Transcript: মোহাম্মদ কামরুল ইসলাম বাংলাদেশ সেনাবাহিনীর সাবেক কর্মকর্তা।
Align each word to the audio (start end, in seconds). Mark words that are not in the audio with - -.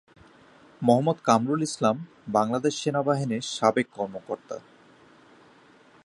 মোহাম্মদ 0.81 1.17
কামরুল 1.25 1.61
ইসলাম 1.61 1.97
বাংলাদেশ 2.27 2.73
সেনাবাহিনীর 2.83 3.43
সাবেক 3.55 3.87
কর্মকর্তা। 3.95 4.57